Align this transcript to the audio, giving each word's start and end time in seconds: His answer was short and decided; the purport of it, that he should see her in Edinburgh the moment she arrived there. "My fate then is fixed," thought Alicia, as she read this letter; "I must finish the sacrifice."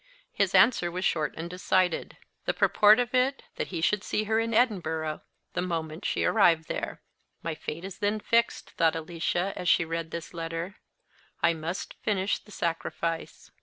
His 0.31 0.55
answer 0.55 0.89
was 0.89 1.05
short 1.05 1.35
and 1.37 1.47
decided; 1.47 2.17
the 2.45 2.55
purport 2.55 2.99
of 2.99 3.13
it, 3.13 3.43
that 3.57 3.67
he 3.67 3.81
should 3.81 4.03
see 4.03 4.23
her 4.23 4.39
in 4.39 4.51
Edinburgh 4.51 5.21
the 5.53 5.61
moment 5.61 6.05
she 6.05 6.23
arrived 6.25 6.67
there. 6.67 7.03
"My 7.43 7.53
fate 7.53 7.85
then 7.99 8.15
is 8.15 8.25
fixed," 8.25 8.71
thought 8.71 8.95
Alicia, 8.95 9.53
as 9.55 9.69
she 9.69 9.85
read 9.85 10.09
this 10.09 10.33
letter; 10.33 10.77
"I 11.43 11.53
must 11.53 11.93
finish 12.01 12.39
the 12.39 12.49
sacrifice." 12.51 13.51